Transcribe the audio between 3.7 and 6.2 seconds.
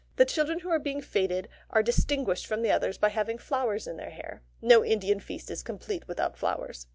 in their hair. No Indian feast is complete